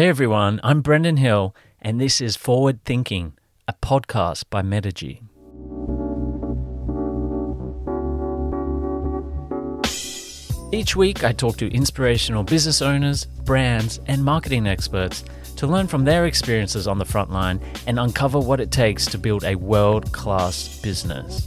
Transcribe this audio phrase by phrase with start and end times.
[0.00, 3.34] Hey everyone, I'm Brendan Hill, and this is Forward Thinking,
[3.68, 5.20] a podcast by Metigy.
[10.72, 15.22] Each week, I talk to inspirational business owners, brands, and marketing experts
[15.56, 19.18] to learn from their experiences on the front line and uncover what it takes to
[19.18, 21.46] build a world class business.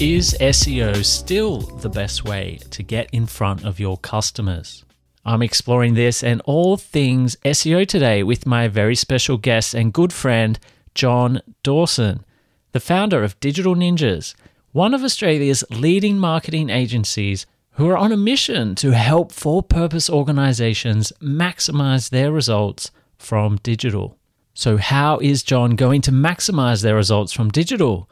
[0.00, 4.86] Is SEO still the best way to get in front of your customers?
[5.28, 10.10] I'm exploring this and all things SEO today with my very special guest and good
[10.10, 10.58] friend,
[10.94, 12.24] John Dawson,
[12.72, 14.34] the founder of Digital Ninjas,
[14.72, 20.08] one of Australia's leading marketing agencies who are on a mission to help for purpose
[20.08, 24.16] organizations maximize their results from digital.
[24.54, 28.08] So, how is John going to maximize their results from digital?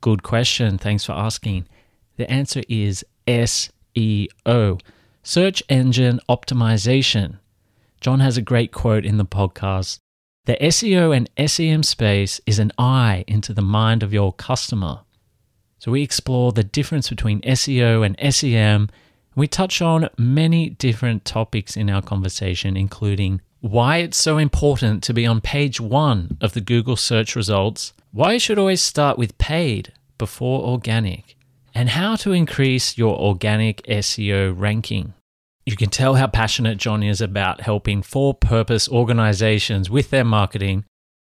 [0.00, 0.78] Good question.
[0.78, 1.68] Thanks for asking.
[2.16, 4.80] The answer is SEO,
[5.26, 7.36] search engine optimization.
[8.00, 9.98] John has a great quote in the podcast.
[10.44, 15.00] The SEO and SEM space is an eye into the mind of your customer.
[15.80, 18.88] So we explore the difference between SEO and SEM.
[19.34, 25.12] We touch on many different topics in our conversation, including why it's so important to
[25.12, 29.36] be on page one of the Google search results, why you should always start with
[29.38, 31.35] paid before organic,
[31.76, 35.12] and how to increase your organic SEO ranking.
[35.64, 40.84] You can tell how passionate John is about helping for purpose organizations with their marketing.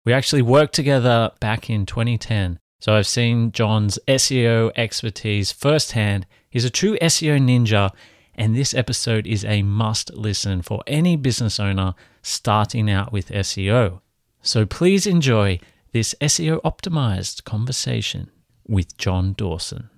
[0.05, 6.27] We actually worked together back in 2010 so I've seen John's SEO expertise firsthand.
[6.49, 7.91] He's a true SEO ninja,
[8.35, 14.01] and this episode is a must listen for any business owner starting out with SEO.
[14.41, 15.61] So please enjoy
[15.93, 18.29] this SEO optimized conversation
[18.67, 19.89] with John Dawson.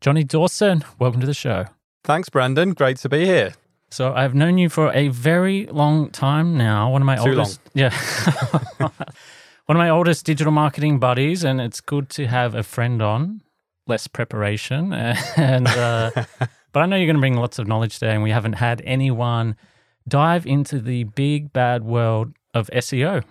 [0.00, 1.66] Johnny Dawson, welcome to the show.
[2.04, 2.72] Thanks, Brendan.
[2.72, 3.54] Great to be here.
[3.90, 6.90] So I've known you for a very long time now.
[6.92, 7.72] One of my Too oldest, long.
[7.74, 7.90] yeah,
[8.78, 8.90] one
[9.68, 13.42] of my oldest digital marketing buddies, and it's good to have a friend on.
[13.88, 14.92] Less preparation,
[15.36, 16.10] and uh,
[16.72, 18.82] but I know you're going to bring lots of knowledge today, and we haven't had
[18.84, 19.56] anyone
[20.06, 23.24] dive into the big bad world of SEO.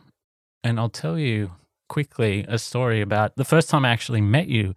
[0.64, 1.52] And I'll tell you
[1.88, 4.74] quickly a story about the first time I actually met you.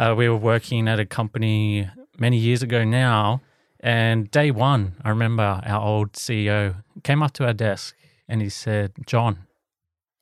[0.00, 1.86] Uh, we were working at a company
[2.18, 3.42] many years ago now,
[3.80, 7.94] and day one, I remember our old CEO came up to our desk
[8.26, 9.40] and he said, John,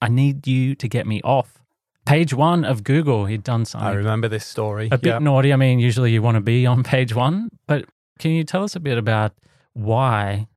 [0.02, 1.62] I need you to get me off.
[2.06, 3.88] Page one of Google, he'd done something.
[3.88, 4.88] I remember this story.
[4.90, 5.18] a bit Yeah.
[5.20, 5.52] naughty.
[5.52, 7.84] I mean, usually you want to be on page one, but
[8.18, 9.32] can you tell us a bit about
[9.74, 10.48] why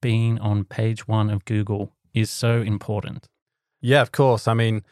[0.00, 3.26] being on page one of Google is so important?
[3.80, 4.46] yeah, of course.
[4.48, 4.82] I mean,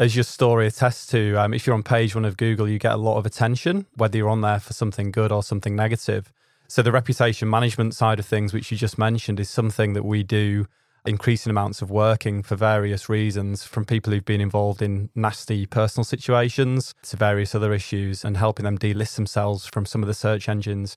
[0.00, 2.92] as your story attests to, um, if you're on page one of Google, you get
[2.92, 6.32] a lot of attention, whether you're on there for something good or something negative.
[6.68, 10.22] So the reputation management side of things, which you just mentioned, is something that we
[10.22, 10.66] do
[11.04, 16.04] increasing amounts of working for various reasons from people who've been involved in nasty personal
[16.04, 20.48] situations to various other issues and helping them delist themselves from some of the search
[20.48, 20.96] engines.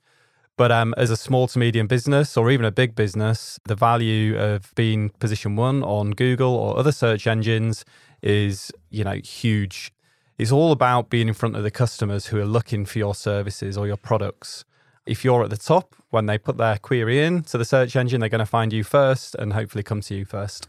[0.55, 4.37] But um, as a small to medium business or even a big business, the value
[4.37, 7.83] of being position one on Google or other search engines
[8.21, 9.91] is, you know, huge.
[10.37, 13.77] It's all about being in front of the customers who are looking for your services
[13.77, 14.63] or your products.
[15.05, 18.19] If you're at the top, when they put their query in to the search engine,
[18.19, 20.67] they're going to find you first and hopefully come to you first.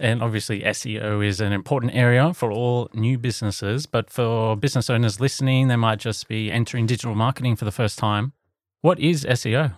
[0.00, 3.86] And obviously, SEO is an important area for all new businesses.
[3.86, 7.98] But for business owners listening, they might just be entering digital marketing for the first
[7.98, 8.32] time.
[8.84, 9.72] What is SEO?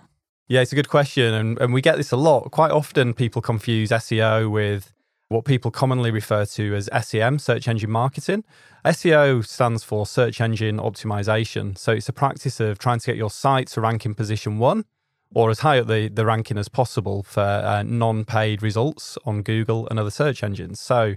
[0.49, 1.33] Yeah, it's a good question.
[1.33, 2.50] And, and we get this a lot.
[2.50, 4.93] Quite often, people confuse SEO with
[5.28, 8.43] what people commonly refer to as SEM, search engine marketing.
[8.84, 11.78] SEO stands for search engine optimization.
[11.78, 14.87] So it's a practice of trying to get your site to rank in position one
[15.33, 19.43] or as high up the, the ranking as possible for uh, non paid results on
[19.43, 20.81] Google and other search engines.
[20.81, 21.15] So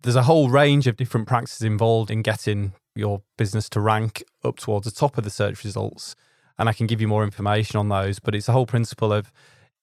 [0.00, 4.56] there's a whole range of different practices involved in getting your business to rank up
[4.56, 6.16] towards the top of the search results.
[6.58, 9.30] And I can give you more information on those, but it's a whole principle of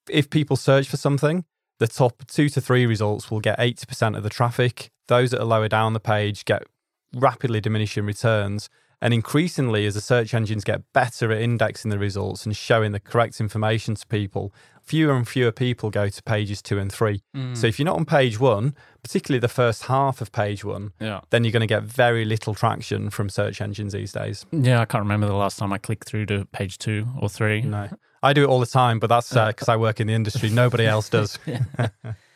[0.09, 1.45] if people search for something,
[1.79, 4.89] the top two to three results will get 80% of the traffic.
[5.07, 6.63] Those that are lower down the page get
[7.13, 8.69] rapidly diminishing returns.
[9.03, 13.01] And increasingly, as the search engines get better at indexing the results and showing the
[13.01, 17.21] correct information to people, fewer and fewer people go to pages two and three.
[17.35, 17.57] Mm.
[17.57, 18.73] So if you're not on page one,
[19.03, 21.19] particularly the first half of page one, Yeah.
[21.31, 24.45] then you're going to get very little traction from search engines these days.
[24.53, 27.61] Yeah, I can't remember the last time I clicked through to page two or three.
[27.61, 27.89] No.
[28.23, 30.13] I do it all the time, but that's uh, uh, because I work in the
[30.13, 30.49] industry.
[30.49, 31.37] Nobody else does.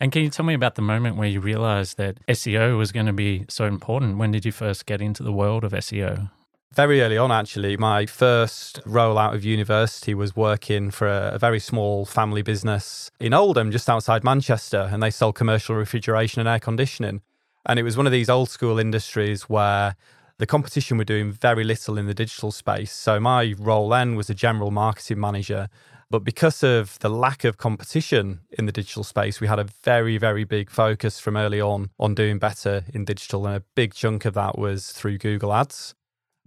[0.00, 3.04] And can you tell me about the moment where you realized that SEO was going
[3.04, 4.16] to be so important?
[4.16, 6.30] When did you first get into the world of SEO?
[6.72, 11.38] Very early on, actually, my first role out of university was working for a, a,
[11.38, 16.48] very small family business in Oldham, just outside Manchester, and they sold commercial refrigeration and
[16.48, 17.22] air conditioning.
[17.66, 19.96] And it was one of these old school industries where
[20.38, 22.92] the competition were doing very little in the digital space.
[22.92, 25.68] So my role then was a general marketing manager.
[26.10, 30.18] But because of the lack of competition in the digital space, we had a very,
[30.18, 33.46] very big focus from early on on doing better in digital.
[33.46, 35.94] And a big chunk of that was through Google Ads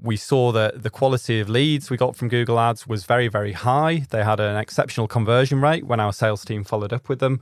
[0.04, 3.54] we saw that the quality of leads we got from Google Ads was very, very
[3.54, 4.06] high.
[4.10, 7.42] They had an exceptional conversion rate when our sales team followed up with them.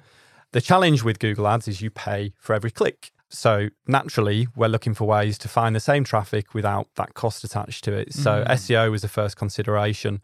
[0.51, 3.11] The challenge with Google Ads is you pay for every click.
[3.29, 7.83] So naturally, we're looking for ways to find the same traffic without that cost attached
[7.85, 8.13] to it.
[8.13, 8.47] So mm.
[8.47, 10.21] SEO was the first consideration.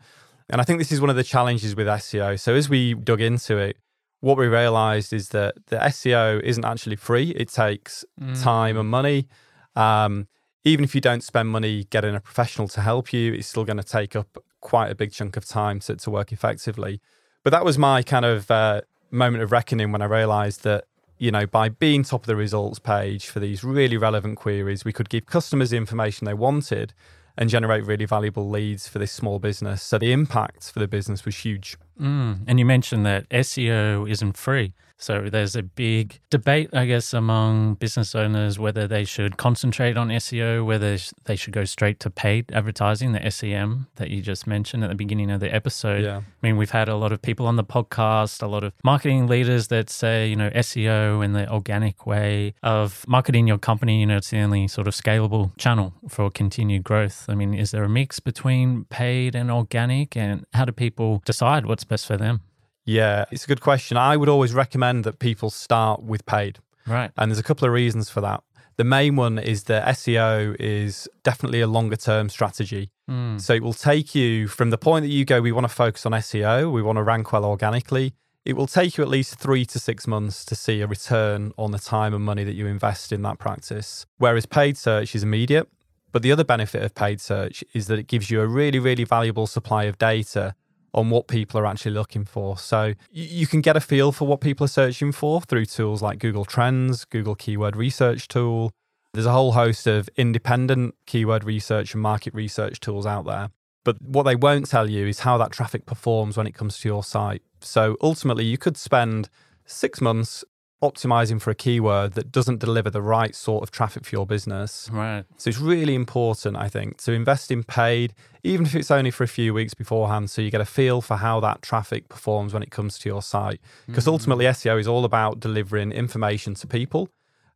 [0.49, 2.39] And I think this is one of the challenges with SEO.
[2.39, 3.77] So as we dug into it,
[4.21, 7.31] what we realized is that the SEO isn't actually free.
[7.31, 8.41] It takes mm.
[8.41, 9.27] time and money.
[9.75, 10.27] Um,
[10.63, 13.77] even if you don't spend money getting a professional to help you, it's still going
[13.77, 17.00] to take up quite a big chunk of time to, to work effectively.
[17.43, 20.85] But that was my kind of uh, moment of reckoning when I realized that,
[21.17, 24.93] you know, by being top of the results page for these really relevant queries, we
[24.93, 26.93] could give customers the information they wanted
[27.38, 29.84] and generate really valuable leads for this small business.
[29.84, 31.78] So the impact for the business was huge.
[32.01, 32.39] Mm.
[32.48, 34.74] And you mentioned that SEO isn't free.
[34.97, 40.09] So there's a big debate, I guess, among business owners whether they should concentrate on
[40.09, 44.83] SEO, whether they should go straight to paid advertising, the SEM that you just mentioned
[44.83, 46.03] at the beginning of the episode.
[46.03, 46.17] Yeah.
[46.17, 49.27] I mean, we've had a lot of people on the podcast, a lot of marketing
[49.27, 54.05] leaders that say, you know, SEO and the organic way of marketing your company, you
[54.05, 57.25] know, it's the only sort of scalable channel for continued growth.
[57.29, 60.17] I mean, is there a mix between paid and organic?
[60.17, 62.41] And how do people decide what's best for them?
[62.88, 63.98] Yeah, it's a good question.
[63.98, 66.60] I would always recommend that people start with paid.
[66.88, 67.12] Right.
[67.18, 68.44] And there's a couple of reasons for that.
[68.78, 72.92] The main one is that SEO is definitely a longer term strategy.
[73.10, 73.42] Mm.
[73.42, 76.06] So it will take you from the point that you go, we want to focus
[76.06, 78.13] on SEO, we want to rank well organically.
[78.45, 81.72] It will take you at least three to six months to see a return on
[81.72, 84.06] the time and money that you invest in that practice.
[84.18, 85.68] Whereas paid search is immediate.
[86.13, 89.04] But the other benefit of paid search is that it gives you a really, really
[89.04, 90.56] valuable supply of data
[90.97, 92.57] on what people are actually looking for.
[92.57, 96.17] So you can get a feel for what people are searching for through tools like
[96.17, 98.71] Google Trends, Google Keyword Research Tool.
[99.13, 103.51] There's a whole host of independent keyword research and market research tools out there.
[103.85, 106.89] But what they won't tell you is how that traffic performs when it comes to
[106.89, 107.43] your site.
[107.61, 109.29] So ultimately, you could spend
[109.65, 110.43] six months
[110.83, 114.89] optimizing for a keyword that doesn't deliver the right sort of traffic for your business.
[114.91, 115.25] Right.
[115.38, 118.13] So it's really important, I think, to invest in paid,
[118.44, 121.18] even if it's only for a few weeks beforehand, so you get a feel for
[121.18, 123.59] how that traffic performs when it comes to your site.
[123.88, 124.13] Because mm-hmm.
[124.13, 127.09] ultimately, SEO is all about delivering information to people.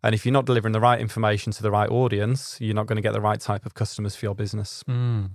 [0.04, 2.96] And if you're not delivering the right information to the right audience, you're not going
[2.96, 4.84] to get the right type of customers for your business.
[4.90, 5.32] Mm.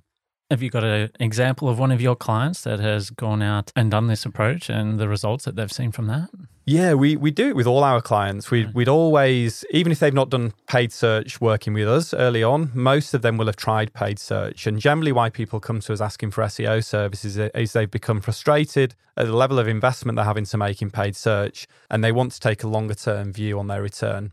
[0.49, 3.91] Have you got an example of one of your clients that has gone out and
[3.91, 6.31] done this approach and the results that they've seen from that?
[6.65, 8.49] Yeah, we, we do it with all our clients.
[8.49, 12.71] We, we'd always, even if they've not done paid search working with us early on,
[12.75, 14.69] most of them will have tried paid search.
[14.69, 18.95] And generally, why people come to us asking for SEO services is they've become frustrated
[19.17, 22.31] at the level of investment they're having to make in paid search and they want
[22.33, 24.33] to take a longer term view on their return.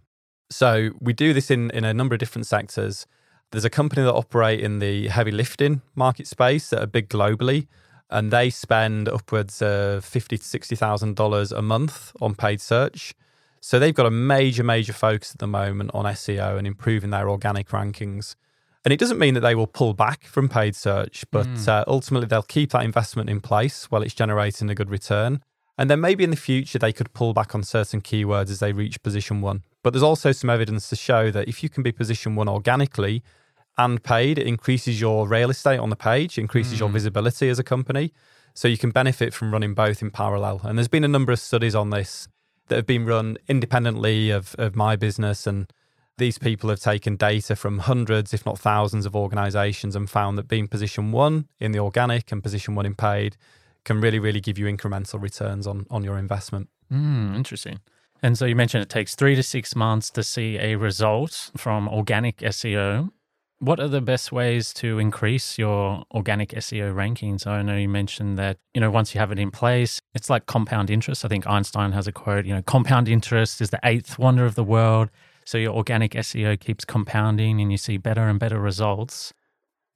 [0.51, 3.07] So we do this in, in a number of different sectors.
[3.53, 7.67] There's a company that operate in the heavy lifting market space that are big globally,
[8.09, 13.13] and they spend upwards of fifty to sixty thousand dollars a month on paid search.
[13.60, 17.29] So they've got a major, major focus at the moment on SEO and improving their
[17.29, 18.36] organic rankings.
[18.83, 21.67] And it doesn't mean that they will pull back from paid search, but mm.
[21.67, 25.43] uh, ultimately they'll keep that investment in place while it's generating a good return.
[25.77, 28.74] And then maybe in the future they could pull back on certain keywords as they
[28.74, 29.62] reach position one.
[29.83, 33.22] But there's also some evidence to show that if you can be position one organically
[33.77, 36.80] and paid, it increases your real estate on the page, increases mm.
[36.82, 38.13] your visibility as a company.
[38.53, 40.62] So you can benefit from running both in parallel.
[40.63, 42.27] And there's been a number of studies on this
[42.68, 45.48] that have been run independently of, of my business.
[45.48, 45.72] And
[46.18, 50.48] these people have taken data from hundreds, if not thousands, of organizations and found that
[50.48, 53.38] being position one in the organic and position one in paid
[53.86, 56.70] can really, really give you incremental returns on, on your investment.
[56.92, 57.80] Mm, interesting.
[58.22, 61.89] And so you mentioned it takes three to six months to see a result from
[61.89, 63.10] organic SEO.
[63.63, 67.48] What are the best ways to increase your organic SEO rankings?
[67.48, 70.48] I know you mentioned that, you know, once you have it in place, it's like
[70.48, 71.24] compound interest.
[71.24, 74.55] I think Einstein has a quote, you know, compound interest is the eighth wonder of
[74.55, 75.10] the world.
[75.46, 79.34] So your organic SEO keeps compounding and you see better and better results.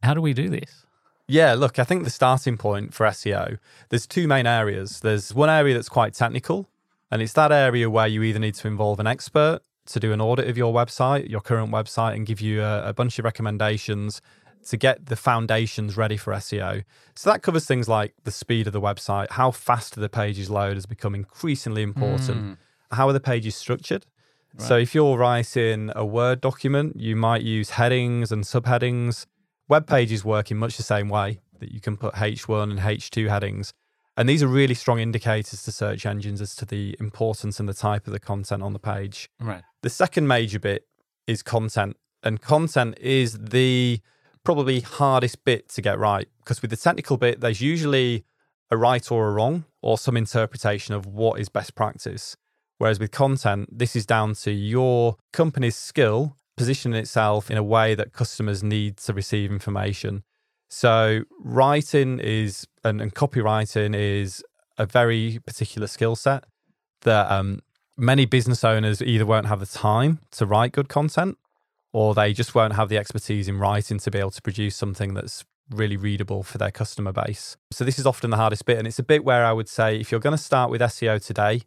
[0.02, 0.86] How do we do this?
[1.28, 3.60] Yeah, look, I think the starting point for SEO,
[3.90, 5.02] there's two main areas.
[5.02, 6.70] There's one area that's quite technical,
[7.12, 10.22] and it's that area where you either need to involve an expert to do an
[10.22, 14.22] audit of your website, your current website, and give you a, a bunch of recommendations
[14.68, 16.84] to get the foundations ready for SEO.
[17.16, 20.76] So that covers things like the speed of the website, how fast the pages load
[20.76, 22.44] has become increasingly important.
[22.44, 22.58] Mm.
[22.92, 24.06] How are the pages structured?
[24.60, 29.28] So if you're writing a Word document, you might use headings and subheadings.
[29.68, 33.30] Web pages work in much the same way that you can put H1 and H2
[33.30, 33.72] headings.
[34.18, 37.74] And these are really strong indicators to search engines as to the importance and the
[37.74, 39.30] type of the content on the page.
[39.40, 39.62] Right.
[39.84, 40.88] The second major bit
[41.28, 41.98] is content.
[42.24, 44.02] And content is the
[44.44, 48.26] probably hardest bit to get right because with the technical bit, there's usually
[48.72, 52.36] a right or a wrong or some interpretation of what is best practice.
[52.80, 57.94] Whereas with content, this is down to your company's skill positioning itself in a way
[57.94, 60.24] that customers need to receive information.
[60.70, 64.44] So writing is and, and copywriting is
[64.78, 66.44] a very particular skill set
[67.02, 67.62] that um,
[67.98, 71.38] many business owners either won't have the time to write good content
[71.94, 75.14] or they just won't have the expertise in writing to be able to produce something
[75.14, 77.58] that's really readable for their customer base.
[77.72, 80.00] So this is often the hardest bit and it's a bit where I would say
[80.00, 81.62] if you're going to start with SEO today,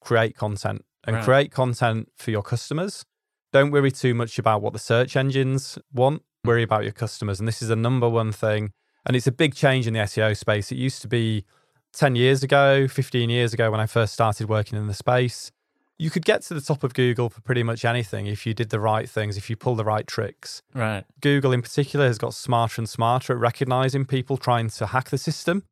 [0.00, 1.24] create content and Right.
[1.24, 3.04] create content for your customers.
[3.52, 6.22] Don't worry too much about what the search engines want.
[6.44, 7.38] Worry about your customers.
[7.38, 8.72] And this is the number one thing.
[9.06, 10.72] And it's a big change in the SEO space.
[10.72, 11.44] It used to be
[11.92, 15.50] 10 years ago, 15 years ago when I first started working in the space.
[15.98, 18.70] You could get to the top of Google for pretty much anything if you did
[18.70, 20.62] the right things, if you pull the right tricks.
[20.74, 21.04] Right.
[21.20, 25.18] Google in particular has got smarter and smarter at recognizing people trying to hack the
[25.18, 25.64] system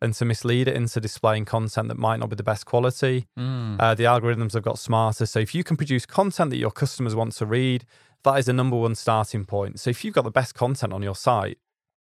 [0.00, 3.26] and to mislead it into displaying content that might not be the best quality.
[3.38, 3.76] Mm.
[3.80, 5.26] Uh, the algorithms have got smarter.
[5.26, 7.84] So if you can produce content that your customers want to read,
[8.24, 9.80] that is the number one starting point.
[9.80, 11.58] So if you've got the best content on your site,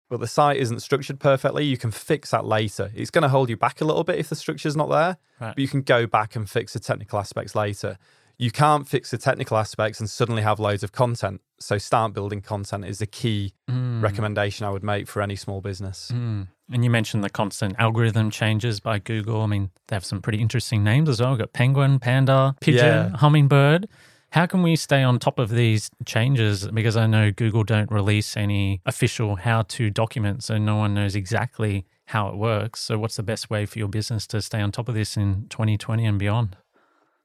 [0.09, 2.91] but the site isn't structured perfectly, you can fix that later.
[2.95, 5.55] It's going to hold you back a little bit if the structure's not there, Right.
[5.55, 7.97] but you can go back and fix the technical aspects later.
[8.37, 11.41] You can't fix the technical aspects and suddenly have loads of content.
[11.59, 14.03] So start building content is the key Mm.
[14.03, 16.11] recommendation I would make for any small business.
[16.13, 16.47] Mm.
[16.71, 19.41] And you mentioned the constant algorithm changes by Google.
[19.41, 21.31] I mean, they have some pretty interesting names as well.
[21.31, 23.17] We've got penguin, panda, pigeon, Yeah.
[23.17, 23.87] hummingbird.
[24.35, 26.67] How can we stay on top of these changes?
[26.67, 31.15] Because I know Google don't release any official how to documents, so no one knows
[31.15, 32.81] exactly how it works.
[32.81, 35.47] So, what's the best way for your business to stay on top of this in
[35.47, 36.57] 2020 and beyond?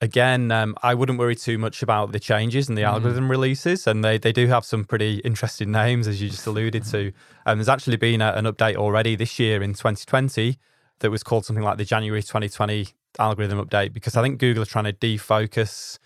[0.00, 4.04] Again, um, I wouldn't worry too much about the changes and the algorithm releases, and
[4.04, 7.12] they, they do have some pretty interesting names, as you just alluded to.
[7.46, 10.58] Um, there's actually been a, an update already this year in 2020
[11.00, 12.88] that was called something like the January 2020
[13.18, 15.98] algorithm update, because I think Google are trying to defocus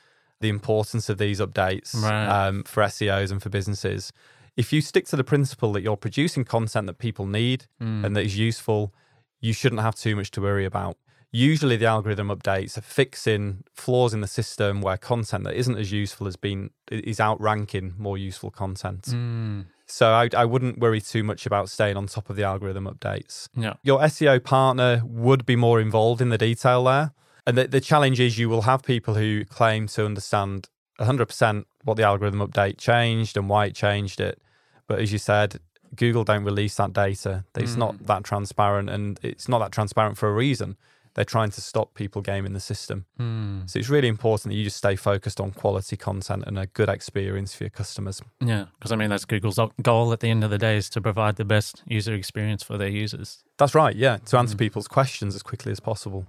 [0.45, 2.29] the importance of these updates Right.
[2.37, 4.13] um, for SEOs and for businesses.
[4.57, 8.25] If you stick to the principle that you're producing content that people need and that
[8.31, 8.93] is useful,
[9.41, 10.97] you shouldn't have too much to worry about.
[11.33, 15.91] Usually, the algorithm updates are fixing flaws in the system where content that isn't as
[15.91, 19.03] useful has been is outranking more useful content.
[19.07, 19.65] Mm.
[19.87, 23.49] So I, I wouldn't worry too much about staying on top of the algorithm updates.
[23.57, 23.75] Yeah.
[23.83, 27.11] Your SEO partner would be more involved in the detail there.
[27.47, 30.69] And the, the challenge is you will have people who claim to understand
[31.01, 34.41] 100% what the algorithm update changed and why it changed it.
[34.87, 35.61] But as you said,
[35.95, 37.45] Google don't release that data.
[37.57, 40.77] It's not that transparent and it's not that transparent for a reason.
[41.15, 43.07] They're trying to stop people gaming the system.
[43.21, 43.71] Mm.
[43.71, 46.89] So it's really important that you just stay focused on quality content and a good
[46.89, 48.21] experience for your customers.
[48.41, 48.67] Yeah.
[48.77, 51.37] Because I mean, that's Google's goal at the end of the day is to provide
[51.37, 53.45] the best user experience for their users.
[53.59, 56.27] That's right, yeah, to answer people's questions as quickly as possible.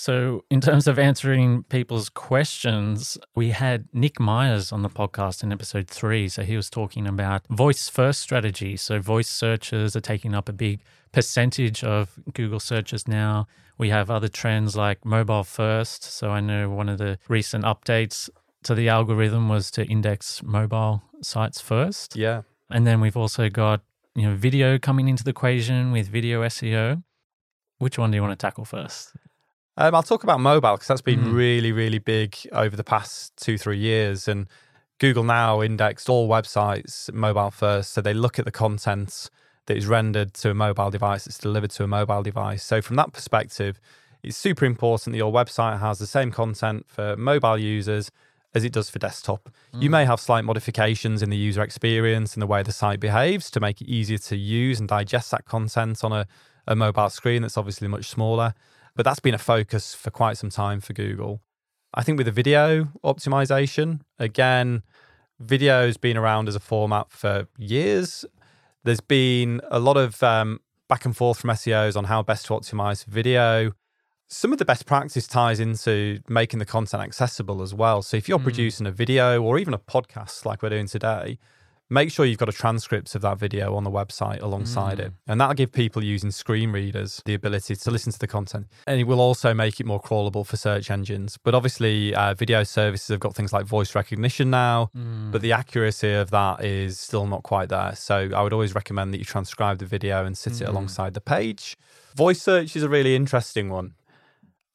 [0.00, 5.52] So, in terms of answering people's questions, we had Nick Myers on the podcast in
[5.52, 6.26] episode three.
[6.30, 8.78] So, he was talking about voice first strategy.
[8.78, 10.80] So, voice searches are taking up a big
[11.12, 13.46] percentage of Google searches now.
[13.76, 16.02] We have other trends like mobile first.
[16.02, 18.30] So, I know one of the recent updates
[18.62, 22.16] to the algorithm was to index mobile sites first.
[22.16, 22.40] Yeah.
[22.70, 23.82] And then we've also got,
[24.14, 27.02] you know, video coming into the equation with video SEO.
[27.76, 29.12] Which one do you want to tackle first?
[29.76, 31.34] Um, I'll talk about mobile because that's been Mhm.
[31.34, 34.28] really, really big over the past two, three years.
[34.28, 34.46] And
[34.98, 37.92] Google now indexed all websites mobile first.
[37.92, 39.30] So they look at the content
[39.66, 42.62] that is rendered to a mobile device, it's delivered to a mobile device.
[42.64, 43.80] So from that perspective,
[44.22, 48.10] it's super important that your website has the same content for mobile users
[48.52, 49.48] as it does for desktop.
[49.78, 53.48] You may have slight modifications in the user experience and the way the site behaves
[53.52, 56.26] to make it easier to use and digest that content on a,
[56.66, 58.52] a mobile screen that's obviously much smaller.
[59.00, 61.40] But that's been a focus for quite some time for Google.
[61.94, 64.82] I think with the video optimization, again,
[65.38, 68.26] video's been around as a format for years.
[68.84, 72.52] There's been a lot of um, back and forth from SEOs on how best to
[72.52, 73.72] optimize video.
[74.28, 78.02] Some of the best practice ties into making the content accessible as well.
[78.02, 81.38] So if you're producing a video or even a podcast like we're doing today,
[81.90, 85.06] make sure you've got a transcript of that video on the website alongside mm.
[85.06, 85.12] it.
[85.26, 88.68] And that'll give people using screen readers the ability to listen to the content.
[88.86, 91.36] And it will also make it more crawlable for search engines.
[91.42, 95.32] But obviously, uh, video services have got things like voice recognition now, mm.
[95.32, 97.94] but the accuracy of that is still not quite there.
[97.96, 100.62] So I would always recommend that you transcribe the video and sit mm.
[100.62, 101.76] it alongside the page.
[102.14, 103.94] Voice search is a really interesting one.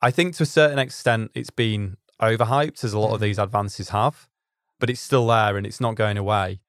[0.01, 3.23] I think to a certain extent, it's been overhyped, as a lot of mm.
[3.23, 4.27] these advances have,
[4.79, 6.59] but it's still there and it's not going away.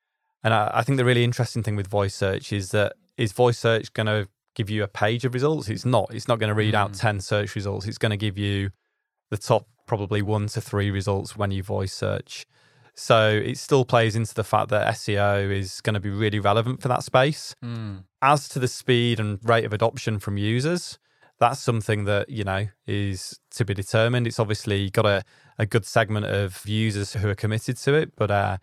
[0.46, 3.58] And I, I think the really interesting thing with voice search is that is voice
[3.58, 5.68] search going to give you a page of results?
[5.68, 6.14] It's not.
[6.14, 6.78] It's not going to read mm.
[6.78, 7.84] out 10 search results.
[7.84, 8.70] It's going to give you
[9.30, 12.46] the top probably one to three results when you voice search.
[12.94, 16.80] So it still plays into the fact that SEO is going to be really relevant
[16.80, 17.56] for that space.
[17.64, 18.04] Mm.
[18.22, 21.00] As to the speed and rate of adoption from users,
[21.40, 24.28] that's something that, you know, is to be determined.
[24.28, 25.24] It's obviously got a,
[25.58, 28.58] a good segment of users who are committed to it, but uh,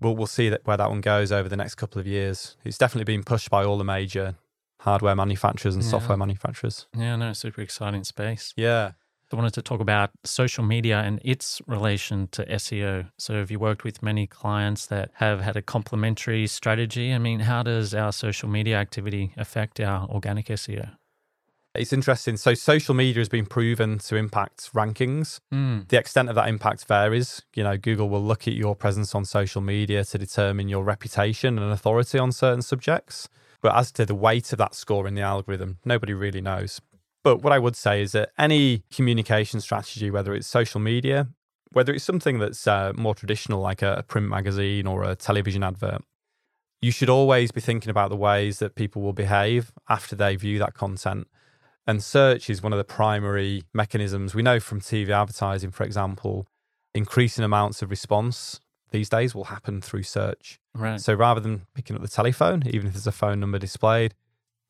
[0.00, 2.56] we'll, we'll see that where that one goes over the next couple of years.
[2.64, 4.36] It's definitely been pushed by all the major
[4.80, 5.90] hardware manufacturers and yeah.
[5.90, 6.86] software manufacturers.
[6.96, 8.52] Yeah, no, super exciting space.
[8.56, 8.92] Yeah.
[9.32, 13.10] I wanted to talk about social media and its relation to SEO.
[13.16, 17.14] So, have you worked with many clients that have had a complementary strategy?
[17.14, 20.96] I mean, how does our social media activity affect our organic SEO?
[21.80, 22.36] It's interesting.
[22.36, 25.40] So, social media has been proven to impact rankings.
[25.50, 25.88] Mm.
[25.88, 27.40] The extent of that impact varies.
[27.54, 31.58] You know, Google will look at your presence on social media to determine your reputation
[31.58, 33.30] and authority on certain subjects.
[33.62, 36.82] But as to the weight of that score in the algorithm, nobody really knows.
[37.24, 41.28] But what I would say is that any communication strategy, whether it's social media,
[41.72, 45.62] whether it's something that's uh, more traditional, like a, a print magazine or a television
[45.62, 46.02] advert,
[46.82, 50.58] you should always be thinking about the ways that people will behave after they view
[50.58, 51.26] that content.
[51.90, 54.32] And search is one of the primary mechanisms.
[54.32, 56.46] We know from TV advertising, for example,
[56.94, 58.60] increasing amounts of response
[58.92, 60.60] these days will happen through search.
[60.72, 61.00] Right.
[61.00, 64.14] So rather than picking up the telephone, even if there's a phone number displayed,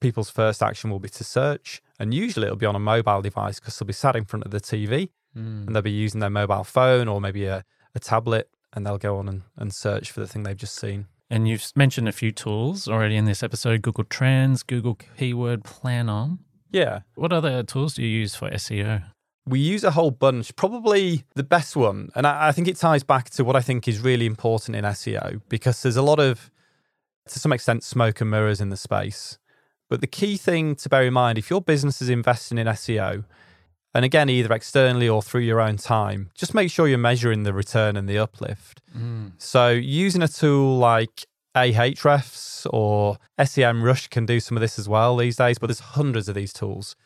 [0.01, 1.83] people's first action will be to search.
[1.99, 4.51] And usually it'll be on a mobile device because they'll be sat in front of
[4.51, 5.67] the TV mm.
[5.67, 9.19] and they'll be using their mobile phone or maybe a, a tablet and they'll go
[9.19, 11.07] on and, and search for the thing they've just seen.
[11.29, 16.39] And you've mentioned a few tools already in this episode Google Trends, Google Keyword Planner.
[16.71, 17.01] Yeah.
[17.15, 19.03] What other tools do you use for SEO?
[19.47, 20.55] We use a whole bunch.
[20.55, 23.89] Probably the best one, and I, I think it ties back to what I think
[23.89, 26.51] is really important in SEO because there's a lot of,
[27.29, 29.39] to some extent, smoke and mirrors in the space.
[29.89, 33.25] But the key thing to bear in mind if your business is investing in SEO,
[33.93, 37.53] and again, either externally or through your own time, just make sure you're measuring the
[37.53, 38.81] return and the uplift.
[38.97, 39.33] Mm.
[39.39, 45.17] So, using a tool like Ahrefs or SEMrush can do some of this as well
[45.17, 46.97] these days, but there's hundreds of these tools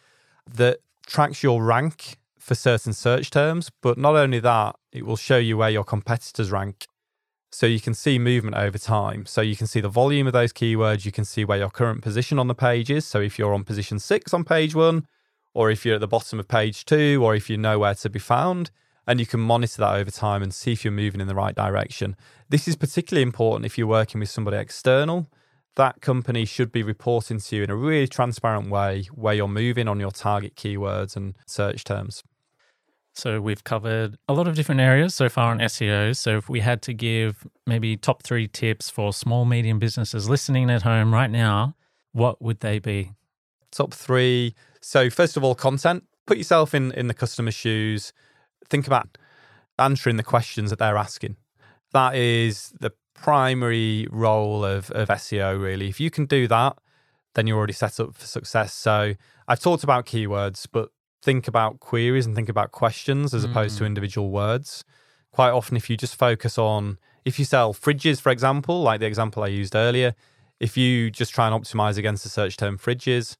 [0.51, 3.71] that tracks your rank for certain search terms.
[3.81, 6.87] But not only that, it will show you where your competitors rank.
[7.51, 9.27] So you can see movement over time.
[9.27, 11.05] So you can see the volume of those keywords.
[11.05, 13.07] You can see where your current position on the page is.
[13.07, 15.07] So if you're on position six on page one,
[15.55, 18.11] or if you're at the bottom of page two, or if you know where to
[18.11, 18.73] be found,
[19.07, 21.55] and you can monitor that over time and see if you're moving in the right
[21.55, 22.17] direction.
[22.49, 25.29] This is particularly important if you're working with somebody external.
[25.77, 29.89] That company should be reporting to you in a really transparent way where you're moving
[29.89, 32.23] on your target keywords and search terms.
[33.17, 36.17] So we've covered a lot of different areas so far on SEO.
[36.17, 40.69] So if we had to give maybe top three tips for small, medium businesses listening
[40.69, 41.77] at home right now,
[42.13, 43.13] what would they be?
[43.71, 44.55] Top three.
[44.81, 46.05] So first of all, content.
[46.27, 48.13] Put yourself in in the customer's shoes
[48.69, 49.19] think about
[49.79, 51.37] answering the questions that they're asking.
[51.93, 55.89] That is the primary role of, of SEO, really.
[55.89, 56.77] If you can do that,
[57.35, 58.73] then you're already set up for success.
[58.73, 59.15] So
[59.49, 60.91] I've talked about keywords, but
[61.23, 63.51] think about queries and think about questions as mm.
[63.51, 63.87] opposed to mm.
[63.87, 64.85] individual words.
[65.33, 69.07] Quite often, if you just focus on, if you sell fridges, for example, like the
[69.07, 70.15] example I used earlier,
[70.61, 73.37] if you just try and optimize against the search term fridges,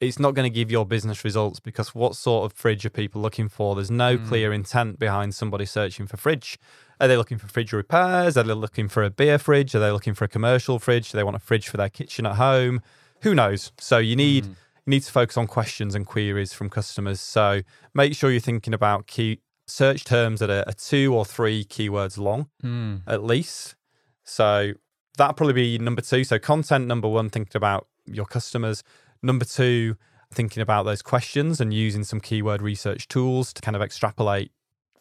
[0.00, 3.22] it's not going to give your business results because what sort of fridge are people
[3.22, 3.74] looking for?
[3.74, 4.28] There's no mm.
[4.28, 6.58] clear intent behind somebody searching for fridge.
[7.00, 8.36] Are they looking for fridge repairs?
[8.36, 9.74] Are they looking for a beer fridge?
[9.74, 11.12] Are they looking for a commercial fridge?
[11.12, 12.82] Do they want a fridge for their kitchen at home?
[13.22, 13.72] Who knows?
[13.78, 14.48] So you need mm.
[14.48, 17.20] you need to focus on questions and queries from customers.
[17.20, 17.62] So
[17.94, 22.18] make sure you're thinking about key search terms that are, are two or three keywords
[22.18, 23.00] long mm.
[23.06, 23.76] at least.
[24.24, 24.72] So
[25.16, 26.24] that'll probably be number two.
[26.24, 28.82] So content number one, thinking about your customers.
[29.26, 29.96] Number two,
[30.32, 34.52] thinking about those questions and using some keyword research tools to kind of extrapolate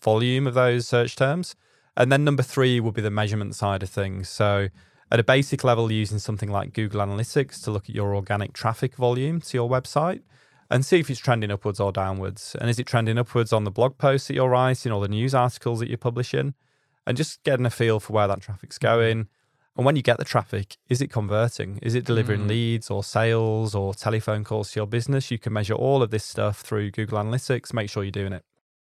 [0.01, 1.55] volume of those search terms.
[1.95, 4.27] And then number three will be the measurement side of things.
[4.27, 4.69] So,
[5.11, 8.95] at a basic level, using something like Google Analytics to look at your organic traffic
[8.95, 10.23] volume to your website
[10.71, 12.55] and see if it's trending upwards or downwards.
[12.59, 15.35] And is it trending upwards on the blog posts that you're writing or the news
[15.35, 16.55] articles that you're publishing?
[17.05, 19.27] And just getting a feel for where that traffic's going.
[19.77, 21.79] And when you get the traffic, is it converting?
[21.81, 22.47] Is it delivering Mm.
[22.49, 25.31] leads or sales or telephone calls to your business?
[25.31, 27.73] You can measure all of this stuff through Google Analytics.
[27.73, 28.43] Make sure you're doing it.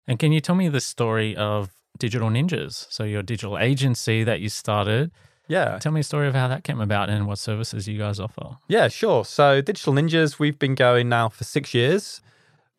[0.08, 2.88] And can you tell me the story of Digital Ninjas?
[2.90, 5.12] So, your digital agency that you started.
[5.48, 5.78] Yeah.
[5.80, 8.58] Tell me a story of how that came about and what services you guys offer.
[8.68, 9.24] Yeah, sure.
[9.24, 12.22] So, Digital Ninjas, we've been going now for six years.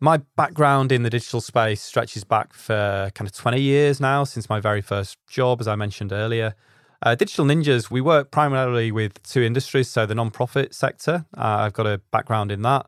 [0.00, 4.48] My background in the digital space stretches back for kind of 20 years now, since
[4.50, 6.54] my very first job, as I mentioned earlier.
[7.04, 9.90] Uh, Digital Ninjas, we work primarily with two industries.
[9.90, 12.86] So, the nonprofit sector, uh, I've got a background in that,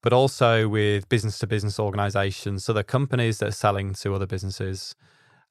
[0.00, 2.64] but also with business to business organizations.
[2.64, 4.94] So, the companies that are selling to other businesses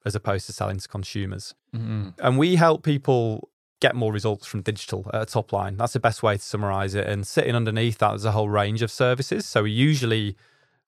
[0.03, 1.53] as opposed to selling to consumers.
[1.75, 2.15] Mm.
[2.17, 3.49] And we help people
[3.81, 5.77] get more results from digital at a top line.
[5.77, 7.05] That's the best way to summarize it.
[7.05, 9.45] And sitting underneath that is a whole range of services.
[9.45, 10.35] So we usually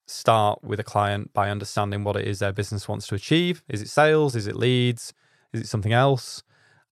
[0.06, 3.62] start with a client by understanding what it is their business wants to achieve.
[3.68, 4.34] Is it sales?
[4.34, 5.12] Is it leads?
[5.52, 6.42] Is it something else?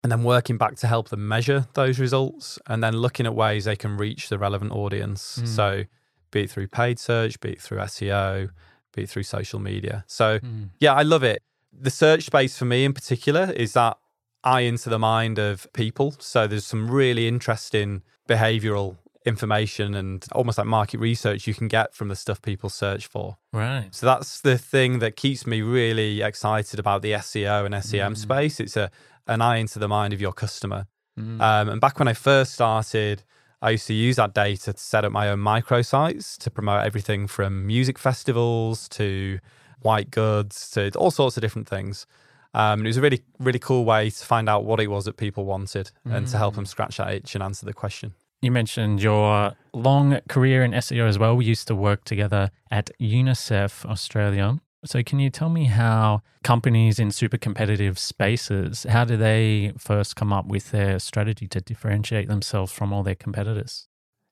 [0.02, 3.66] And then working back to help them measure those results and then looking at ways
[3.66, 5.38] they can reach the relevant audience.
[5.40, 5.46] Mm.
[5.48, 5.84] So
[6.32, 8.50] be it through paid search, be it through SEO,
[8.94, 10.04] be it through social media.
[10.08, 10.70] So Mm.
[10.80, 11.42] yeah, I love it.
[11.72, 13.96] The search space for me in particular is that
[14.42, 16.16] eye into the mind of people.
[16.18, 21.94] So there's some really interesting behavioral information and almost like market research you can get
[21.94, 23.36] from the stuff people search for.
[23.52, 23.86] Right.
[23.92, 28.16] So that's the thing that keeps me really excited about the SEO and SEM Mm.
[28.16, 28.58] space.
[28.58, 28.90] It's a
[29.26, 30.86] an eye into the mind of your customer.
[31.18, 31.40] Mm.
[31.40, 33.22] Um, and back when I first started,
[33.60, 37.26] I used to use that data to set up my own microsites to promote everything
[37.26, 39.38] from music festivals to
[39.80, 42.06] white goods to all sorts of different things.
[42.54, 45.06] Um, and it was a really, really cool way to find out what it was
[45.06, 48.14] that people wanted and to help them scratch that itch and answer the question.
[48.42, 51.36] You mentioned your long career in SEO as well.
[51.36, 54.58] We used to work together at UNICEF Australia.
[54.84, 60.16] So, can you tell me how companies in super competitive spaces, how do they first
[60.16, 63.86] come up with their strategy to differentiate themselves from all their competitors?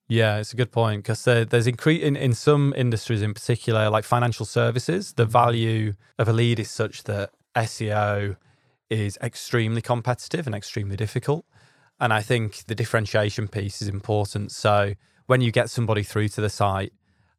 [0.08, 3.88] Yeah, it's a good point because there, there's incre- in, in some industries in particular,
[3.90, 5.32] like financial services, the mm-hmm.
[5.32, 8.36] value of a lead is such that SEO
[8.90, 11.44] is extremely competitive and extremely difficult.
[12.00, 14.50] And I think the differentiation piece is important.
[14.50, 14.94] So
[15.26, 16.92] when you get somebody through to the site,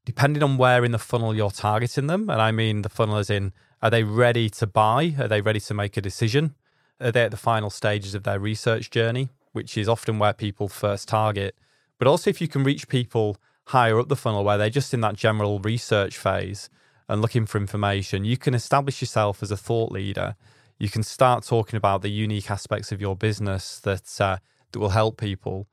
[0.06, 3.30] depending on where in the funnel you're targeting them, and I mean the funnel is
[3.30, 5.16] in, are they ready to buy?
[5.20, 6.56] Are they ready to make a decision?
[7.00, 10.68] Are they at the final stages of their research journey, which is often where people
[10.68, 11.56] first target?
[11.98, 15.02] But also, if you can reach people higher up the funnel where they're just in
[15.02, 16.70] that general research phase
[17.08, 20.36] and looking for information, you can establish yourself as a thought leader.
[20.78, 24.38] You can start talking about the unique aspects of your business that uh,
[24.72, 25.68] that will help people.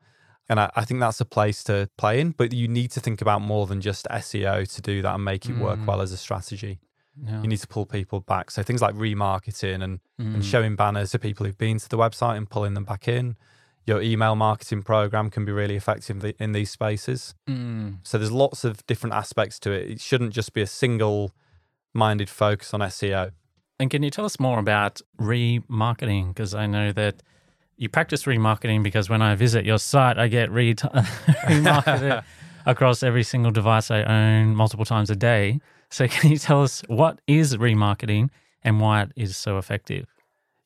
[0.49, 3.21] And I, I think that's a place to play in, but you need to think
[3.21, 5.85] about more than just SEO to do that and make it work Mm.
[5.85, 6.79] well as a strategy.
[7.23, 7.41] Yeah.
[7.41, 8.49] You need to pull people back.
[8.49, 10.43] So things like remarketing and, and Mm.
[10.43, 13.35] showing banners to people who've been to the website and pulling them back in.
[13.85, 17.35] Your email marketing program can be really effective in these spaces.
[17.47, 17.97] Mm.
[18.03, 19.89] So there's lots of different aspects to it.
[19.89, 21.31] It shouldn't just be a single
[21.93, 23.31] minded focus on SEO.
[23.79, 26.29] And can you tell us more about remarketing?
[26.29, 27.21] Because I know that
[27.79, 32.23] you practice remarketing because when I visit your site, I get re- remarketed
[32.65, 35.61] across every single device I own multiple times a day.
[35.89, 38.29] So can you tell us what is remarketing
[38.63, 40.07] and why it is so effective?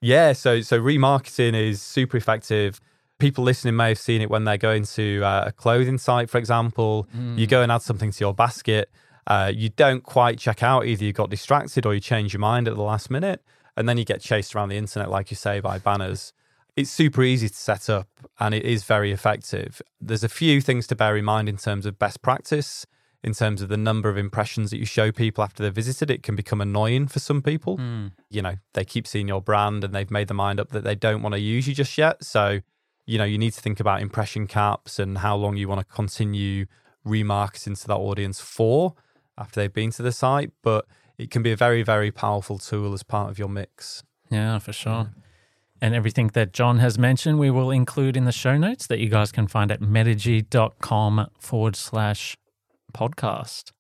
[0.02, 2.82] Yeah, so so remarketing is super effective.
[3.20, 6.40] People listening may have seen it when they're going to uh, a clothing site, for
[6.40, 7.08] example.
[7.38, 8.90] You go and add something to your basket.
[9.28, 10.86] Uh, you don't quite check out.
[10.88, 13.42] Either you got distracted or you change your mind at the last minute,
[13.78, 16.34] and then you get chased around the internet, like you say, by banners.
[16.76, 18.08] It's super easy to set up,
[18.40, 19.82] and it is very effective.
[20.02, 22.86] There's a few things to bear in mind in terms of best practice.
[23.24, 26.24] In terms of the number of impressions that you show people after they've visited, it
[26.24, 28.08] can become annoying for some people hmm.
[28.30, 30.94] you know they keep seeing your brand and they've made their mind up that they
[30.94, 32.60] don't want to use you just yet so
[33.06, 35.86] you know you need to think about impression caps and how long you want to
[35.86, 36.66] continue
[37.08, 38.94] remarketing to that audience for
[39.38, 40.86] after they've been to the site but
[41.18, 44.74] it can be a very very powerful tool as part of your mix Yeah, for
[44.74, 45.12] sure.
[45.84, 49.10] And everything that John has mentioned, we will include in the show notes that you
[49.10, 52.38] guys can find at metigy.com forward slash
[52.94, 53.74] podcast.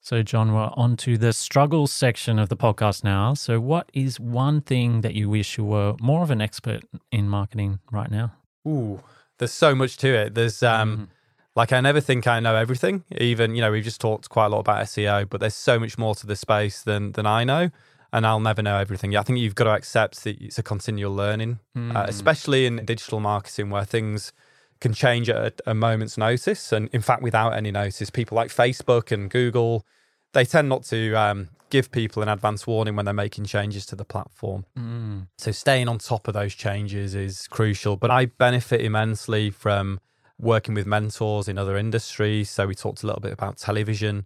[0.00, 3.34] So, John, we're on to the struggles section of the podcast now.
[3.34, 7.28] So, what is one thing that you wish you were more of an expert in
[7.28, 8.32] marketing right now?
[8.66, 9.00] Ooh,
[9.38, 10.34] there's so much to it.
[10.34, 11.08] There's um
[11.54, 13.04] like I never think I know everything.
[13.16, 15.98] Even, you know, we've just talked quite a lot about SEO, but there's so much
[15.98, 17.70] more to the space than than I know.
[18.14, 19.16] And I'll never know everything.
[19.16, 21.58] I think you've got to accept that it's a continual learning,
[21.96, 24.32] uh, especially in digital marketing where things
[24.80, 26.72] can change at a, a moment's notice.
[26.72, 29.84] And in fact, without any notice, people like Facebook and Google,
[30.32, 33.96] they tend not to um, give people an advance warning when they're making changes to
[33.96, 34.64] the platform.
[34.78, 35.26] Mm.
[35.36, 37.96] So staying on top of those changes is crucial.
[37.96, 39.98] But I benefit immensely from
[40.38, 42.48] working with mentors in other industries.
[42.48, 44.24] So we talked a little bit about television,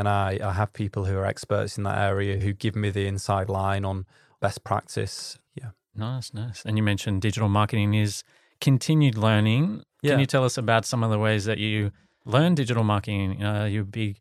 [0.00, 3.06] and I, I have people who are experts in that area who give me the
[3.06, 4.06] inside line on
[4.40, 5.38] best practice.
[5.54, 5.72] Yeah.
[5.94, 6.62] Nice, nice.
[6.64, 8.24] And you mentioned digital marketing is
[8.62, 9.82] continued learning.
[10.00, 10.12] Yeah.
[10.12, 11.92] Can you tell us about some of the ways that you
[12.24, 13.44] learn digital marketing?
[13.44, 14.16] Are you a big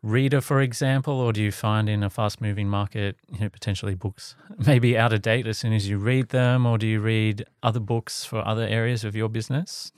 [0.00, 3.96] reader, for example, or do you find in a fast moving market, you know, potentially
[3.96, 7.44] books maybe out of date as soon as you read them, or do you read
[7.64, 9.90] other books for other areas of your business?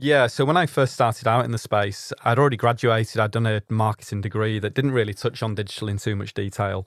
[0.00, 3.20] Yeah, so when I first started out in the space, I'd already graduated.
[3.20, 6.86] I'd done a marketing degree that didn't really touch on digital in too much detail.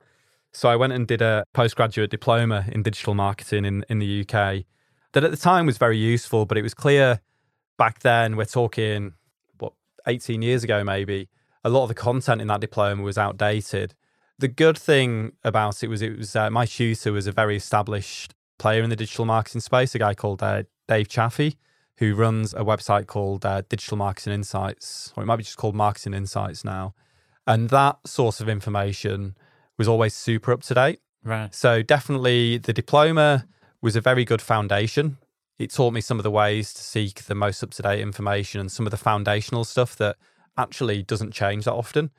[0.54, 4.64] So I went and did a postgraduate diploma in digital marketing in, in the UK
[5.12, 7.20] that at the time was very useful, but it was clear
[7.78, 9.14] back then, we're talking,
[9.60, 9.74] what,
[10.08, 11.28] 18 years ago maybe,
[11.66, 13.94] a lot of the content in that diploma was outdated.
[14.40, 18.34] The good thing about it was it was uh, my tutor was a very established
[18.58, 21.58] player in the digital marketing space, a guy called uh, Dave Chaffey,
[22.02, 25.76] who runs a website called uh, Digital Marketing Insights, or it might be just called
[25.76, 26.96] Marketing Insights now.
[27.46, 29.36] And that source of information
[29.78, 31.00] was always super up to date.
[31.24, 31.54] Right.
[31.54, 33.46] So definitely the diploma
[33.84, 35.20] was a very good foundation.
[35.60, 38.60] It taught me some of the ways to seek the most up to date information
[38.60, 40.16] and some of the foundational stuff that
[40.58, 42.10] actually doesn't change that often.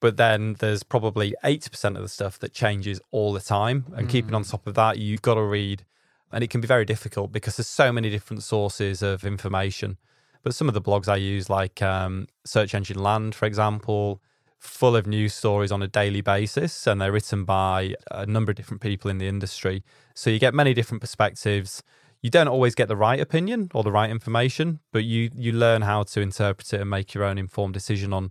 [0.00, 3.86] But then there's probably 80% of the stuff that changes all the time.
[3.96, 5.86] And keeping on top of that, you've got to read.
[6.32, 9.98] And it can be very difficult because there's so many different sources of information.
[10.42, 14.22] But some of the blogs I use, like um, Search Engine Land, for example,
[14.58, 16.86] full of news stories on a daily basis.
[16.86, 19.82] And they're written by a number of different people in the industry.
[20.14, 21.82] So you get many different perspectives.
[22.22, 25.82] You don't always get the right opinion or the right information, but you you learn
[25.82, 28.30] how to interpret it and make your own informed decision on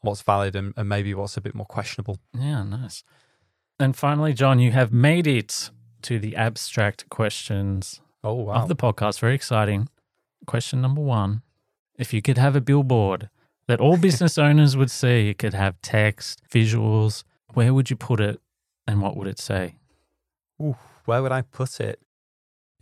[0.00, 2.18] what's valid and, and maybe what's a bit more questionable.
[2.32, 3.04] Yeah, nice.
[3.78, 5.70] And finally, John, you have made it
[6.06, 8.54] to the abstract questions Oh wow!
[8.54, 9.20] of the podcast.
[9.20, 9.88] Very exciting.
[10.46, 11.42] Question number one
[11.98, 13.28] If you could have a billboard
[13.68, 18.20] that all business owners would see, it could have text, visuals, where would you put
[18.20, 18.40] it
[18.86, 19.76] and what would it say?
[20.60, 22.00] Ooh, where would I put it?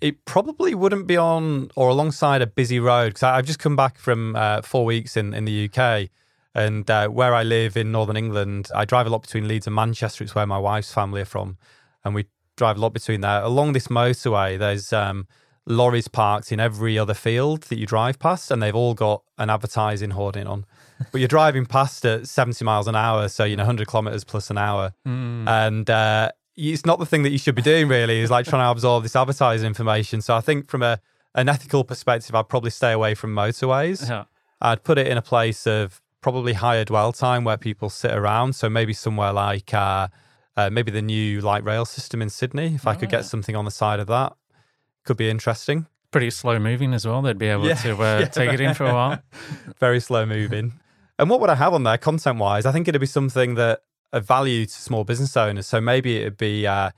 [0.00, 3.96] It probably wouldn't be on or alongside a busy road because I've just come back
[3.96, 6.10] from uh, four weeks in, in the UK.
[6.54, 9.74] And uh, where I live in Northern England, I drive a lot between Leeds and
[9.74, 10.22] Manchester.
[10.22, 11.56] It's where my wife's family are from.
[12.04, 13.42] And we drive a lot between there.
[13.42, 15.26] Along this motorway, there's um,
[15.66, 19.50] lorries parked in every other field that you drive past, and they've all got an
[19.50, 20.64] advertising hoarding on.
[21.12, 24.50] but you're driving past at 70 miles an hour, so, you know, 100 kilometers plus
[24.50, 24.92] an hour
[25.48, 28.62] and uh, it's not the thing that you should be doing really is like trying
[28.64, 31.00] to absorb this advertising information so i think from a
[31.34, 34.24] an ethical perspective i'd probably stay away from motorways Yeah.
[34.60, 38.52] i'd put it in a place of probably higher dwell time where people sit around
[38.54, 40.06] so maybe somewhere like uh,
[40.56, 43.64] uh, maybe the new light rail system in sydney if i could get something on
[43.64, 44.32] the side of that
[45.04, 47.22] could be interesting Pretty slow moving as well.
[47.22, 48.26] They'd be able Yeah, to uh, yeah.
[48.26, 49.20] take it in for a while.
[49.80, 50.74] very slow moving.
[51.18, 52.66] And what would I have on there content wise?
[52.66, 53.80] I think it'd be something that
[54.12, 55.66] of value to small business owners.
[55.66, 56.90] So maybe it'd be uh,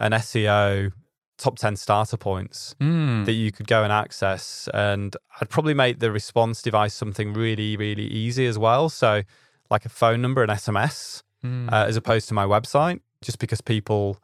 [0.00, 0.90] an SEO
[1.38, 3.26] top 10 starter points Mm.
[3.26, 4.68] that you could go and access.
[4.74, 8.88] And I'd probably make the response device something really, really easy as well.
[8.88, 9.22] So
[9.70, 11.70] like a phone number, an SMS, Mm.
[11.72, 14.18] uh, as opposed to my website, just because people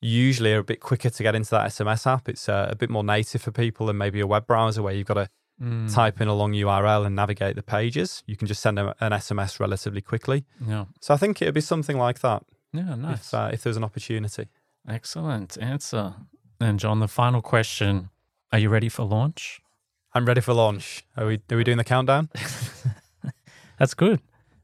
[0.00, 2.28] usually are a bit quicker to get into that SMS app.
[2.28, 5.06] It's uh, a bit more native for people than maybe a web browser where you've
[5.06, 5.28] got to
[5.60, 5.94] Mm.
[5.94, 8.24] type in a long URL and navigate the pages.
[8.26, 10.44] You can just send a, an SMS relatively quickly.
[10.66, 10.86] Yeah.
[11.00, 13.28] So I think it would be something like that Yeah, nice.
[13.28, 14.48] if, uh, if there's an opportunity.
[14.88, 16.14] Excellent answer.
[16.58, 18.08] And John, the final question.
[18.50, 19.60] Are you ready for launch?
[20.14, 21.04] I'm ready for launch.
[21.16, 22.30] Are we, are we doing the countdown?
[23.78, 24.20] That's good.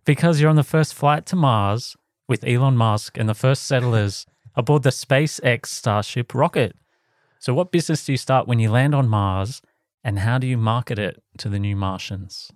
[0.09, 1.95] Because you're on the first flight to Mars
[2.31, 4.25] with Elon Musk and the first settlers
[4.57, 6.75] aboard the SpaceX Starship rocket.
[7.39, 9.61] So, what business do you start when you land on Mars
[10.03, 12.51] and how do you market it to the new Martians?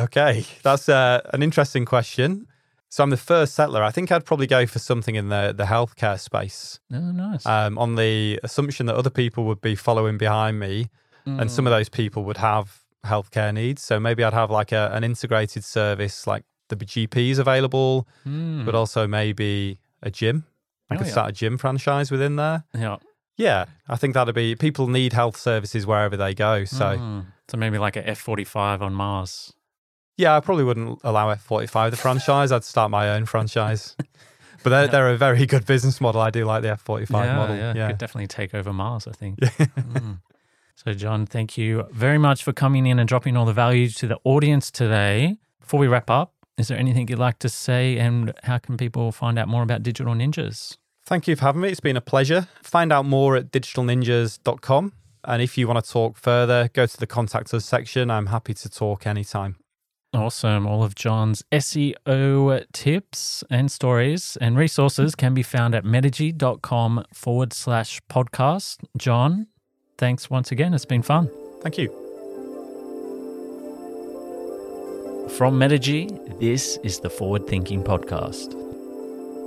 [0.00, 2.48] Okay, that's uh, an interesting question.
[2.88, 3.84] So I'm the first settler.
[3.84, 7.46] I think I'd probably go for something in the, the healthcare space Oh, nice.
[7.46, 10.90] um, on the assumption that other people would be following behind me
[11.24, 13.82] and some of those people would have healthcare needs.
[13.82, 18.64] So maybe I'd have like a, an integrated service like the GPs available, Mm.
[18.64, 20.44] but also maybe a gym.
[20.90, 21.12] I Oh, could yeah.
[21.12, 22.64] start a gym franchise within there.
[22.74, 22.96] yeah.
[23.38, 26.64] Yeah, I think that'd be people need health services wherever they go.
[26.64, 27.26] So Mm.
[27.48, 29.52] so maybe like a F forty five on Mars.
[30.16, 32.50] yeah, I probably wouldn't allow F45 the franchise.
[32.50, 33.94] I'd start my own franchise.
[34.62, 36.20] But they're, they're a very good business model.
[36.20, 37.56] I do like the F45 yeah, model.
[37.56, 37.86] yeah, Yeah.
[37.88, 39.38] Could definitely take over Mars, I think.
[39.38, 40.20] Mm.
[40.74, 44.06] So, John, thank you very much for coming in and dropping all the value to
[44.08, 45.36] the audience today.
[45.60, 49.12] Before we wrap up, is there anything you'd like to say and how can people
[49.12, 50.76] find out more about Digital Ninjas?
[51.04, 51.68] Thank you for having me.
[51.68, 52.48] It's been a pleasure.
[52.62, 54.92] Find out more at digitalninjas.com.
[55.24, 58.10] And if you want to talk further, go to the contact us section.
[58.10, 59.56] I'm happy to talk anytime.
[60.12, 60.66] Awesome.
[60.66, 67.52] All of John's SEO tips and stories and resources can be found at metigy.com forward
[67.52, 68.78] slash podcast.
[68.96, 69.48] John,
[69.98, 70.74] thanks once again.
[70.74, 71.30] It's been fun.
[71.60, 72.05] Thank you.
[75.30, 76.08] From Metigy,
[76.40, 78.54] this is the Forward Thinking Podcast.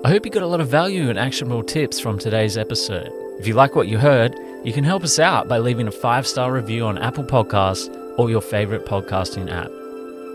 [0.06, 3.10] I hope you got a lot of value and actionable tips from today's episode.
[3.40, 6.28] If you like what you heard, you can help us out by leaving a five
[6.28, 7.90] star review on Apple Podcasts
[8.20, 9.72] or your favorite podcasting app.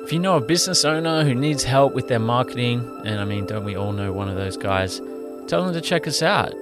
[0.05, 3.45] If you know a business owner who needs help with their marketing, and I mean,
[3.47, 5.01] don't we all know one of those guys,
[5.47, 6.53] tell them to check us out.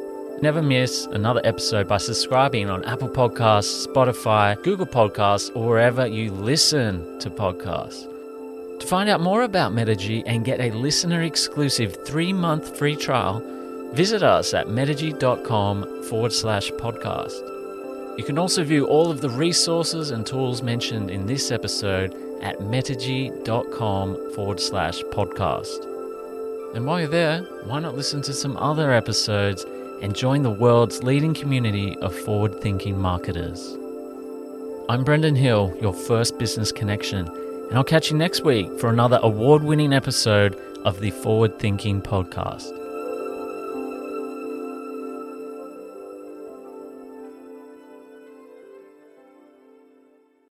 [0.42, 6.33] Never miss another episode by subscribing on Apple Podcasts, Spotify, Google Podcasts, or wherever you
[6.33, 8.12] listen to podcasts.
[8.92, 13.42] Find out more about Metigy and get a listener exclusive three month free trial,
[13.94, 17.40] visit us at metigy.com forward slash podcast.
[18.18, 22.61] You can also view all of the resources and tools mentioned in this episode at
[22.61, 26.74] metigy.com forward slash podcast.
[26.74, 29.64] And while you're there, why not listen to some other episodes
[30.02, 33.74] and join the world's leading community of forward thinking marketers?
[34.90, 37.26] I'm Brendan Hill, your first business connection,
[37.73, 42.03] and I'll catch you next week for another award winning episode of the Forward Thinking
[42.03, 42.82] Podcast.